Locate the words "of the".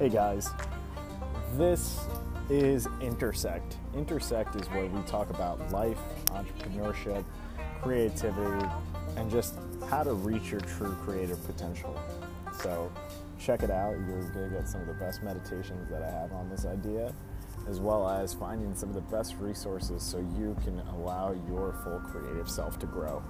14.80-14.94, 18.88-19.02